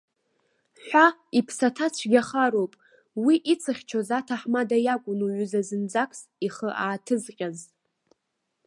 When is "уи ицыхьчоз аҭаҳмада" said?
3.23-4.77